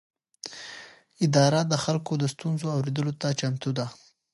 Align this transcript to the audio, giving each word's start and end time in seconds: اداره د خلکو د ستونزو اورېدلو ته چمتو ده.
اداره 1.25 1.61
د 1.71 1.73
خلکو 1.83 2.13
د 2.17 2.23
ستونزو 2.33 2.65
اورېدلو 2.75 3.13
ته 3.21 3.27
چمتو 3.39 3.69
ده. 3.77 3.85